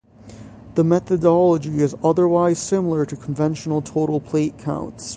[0.73, 5.09] The methodology is otherwise similar to conventional total plate counts.